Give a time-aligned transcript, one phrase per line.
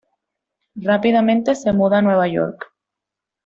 [0.81, 2.65] Rápidamente se mudó a Nueva York.